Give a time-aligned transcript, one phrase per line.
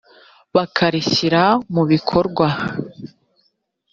[0.55, 1.43] bakarishyira
[1.73, 2.47] mu bikorwa